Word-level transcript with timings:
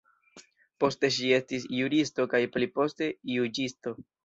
Poste 0.83 1.11
ŝi 1.17 1.29
estis 1.37 1.67
juristo 1.81 2.27
kaj 2.33 2.41
pliposte 2.57 3.13
juĝisto. 3.37 3.97